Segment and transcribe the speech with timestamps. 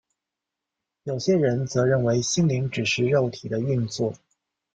[1.03, 4.11] 有些人则认为心灵只是肉体的运作。